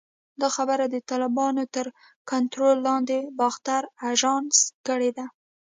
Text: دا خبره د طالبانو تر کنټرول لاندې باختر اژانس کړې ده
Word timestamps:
دا 0.41 0.47
خبره 0.55 0.85
د 0.89 0.95
طالبانو 1.09 1.63
تر 1.75 1.85
کنټرول 2.31 2.77
لاندې 2.87 3.17
باختر 3.39 3.81
اژانس 4.11 4.57
کړې 4.87 5.11
ده 5.17 5.25